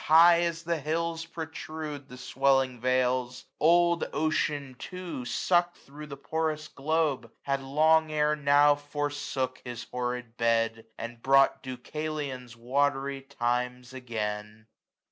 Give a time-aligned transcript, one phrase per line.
[0.05, 6.67] High as the hills protrude the swelling vales: Old Ocean too, suck'd thro' the porous
[6.67, 7.29] globe.
[7.43, 10.87] Had long ere now forsook his horrid bed.
[10.97, 14.65] And brought Deucalion's watry times again.